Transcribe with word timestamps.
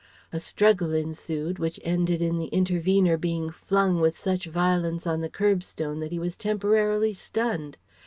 A 0.33 0.39
struggle 0.39 0.95
ensued 0.95 1.59
which 1.59 1.79
ended 1.83 2.23
in 2.23 2.39
the 2.39 2.47
intervener 2.51 3.17
being 3.17 3.51
flung 3.51 4.01
with 4.01 4.17
such 4.17 4.45
violence 4.45 5.05
on 5.05 5.21
the 5.21 5.29
kerb 5.29 5.61
stone 5.61 5.99
that 5.99 6.11
he 6.11 6.17
was 6.17 6.35
temporarily 6.35 7.13
stunned. 7.13 7.77